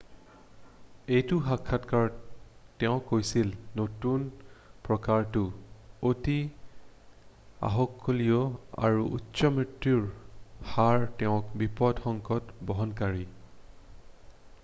"এটা 1.15 1.35
সাক্ষাৎকাৰত 1.47 2.79
তেওঁ 2.83 2.95
কৈছিল 3.09 3.51
নতুন 3.81 4.23
প্ৰকাৰটো 4.87 5.43
"অতি 6.13 6.37
আহুকলীয়া 7.69 8.41
আৰু 8.89 9.05
উচ্চ 9.21 9.53
মৃত্যুৰ 9.61 10.03
হাৰ 10.73 10.99
হেতুকে 11.11 11.63
বিপদ 11.65 12.05
সংকেত 12.09 12.59
বহনকাৰী।"" 12.73 13.23